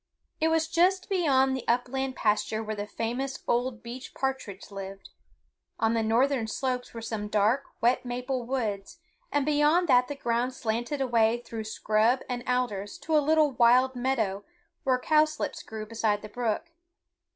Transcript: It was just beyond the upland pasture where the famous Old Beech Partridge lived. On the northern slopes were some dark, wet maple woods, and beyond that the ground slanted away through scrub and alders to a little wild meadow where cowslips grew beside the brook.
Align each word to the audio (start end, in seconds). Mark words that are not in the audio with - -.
It 0.39 0.47
was 0.47 0.67
just 0.67 1.09
beyond 1.09 1.55
the 1.55 1.63
upland 1.67 2.15
pasture 2.15 2.63
where 2.63 2.75
the 2.75 2.87
famous 2.87 3.43
Old 3.47 3.83
Beech 3.83 4.15
Partridge 4.15 4.71
lived. 4.71 5.09
On 5.77 5.93
the 5.93 6.01
northern 6.01 6.47
slopes 6.47 6.91
were 6.91 7.03
some 7.03 7.27
dark, 7.27 7.65
wet 7.81 8.03
maple 8.03 8.43
woods, 8.43 8.97
and 9.31 9.45
beyond 9.45 9.87
that 9.89 10.07
the 10.07 10.15
ground 10.15 10.55
slanted 10.55 11.01
away 11.01 11.43
through 11.45 11.65
scrub 11.65 12.21
and 12.27 12.43
alders 12.49 12.97
to 12.97 13.15
a 13.15 13.21
little 13.21 13.51
wild 13.51 13.95
meadow 13.95 14.43
where 14.85 14.97
cowslips 14.97 15.61
grew 15.61 15.85
beside 15.85 16.23
the 16.23 16.29
brook. 16.29 16.71